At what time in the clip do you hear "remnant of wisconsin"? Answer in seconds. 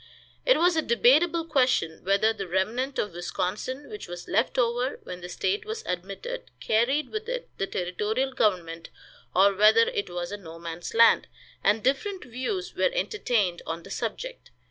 2.47-3.87